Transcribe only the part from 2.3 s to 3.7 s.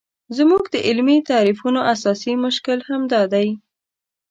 مشکل همدا دی.